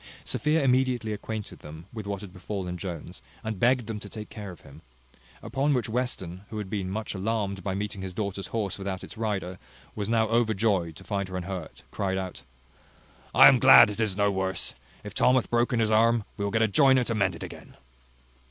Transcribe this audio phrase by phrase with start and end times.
[0.25, 4.49] Sophia immediately acquainted them with what had befallen Jones, and begged them to take care
[4.49, 4.81] of him.
[5.43, 9.15] Upon which Western, who had been much alarmed by meeting his daughter's horse without its
[9.15, 9.57] rider, and
[9.93, 12.41] was now overjoyed to find her unhurt, cried out,
[13.35, 14.73] "I am glad it is no worse.
[15.03, 17.75] If Tom hath broken his arm, we will get a joiner to mend un again."